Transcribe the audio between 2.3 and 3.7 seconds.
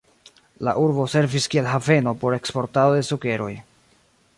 eksportado de sukeroj.